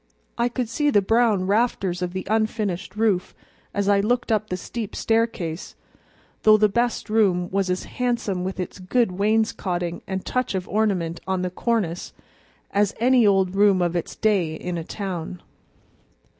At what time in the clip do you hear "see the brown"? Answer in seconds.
0.67-1.45